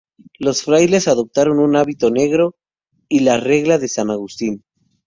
Los 0.39 0.63
frailes 0.63 1.07
adoptaron 1.07 1.59
un 1.59 1.75
hábito 1.75 2.09
negro 2.09 2.55
y 3.07 3.19
la 3.19 3.37
Regla 3.37 3.77
de 3.77 3.87
san 3.87 4.09
Agustín. 4.09 4.63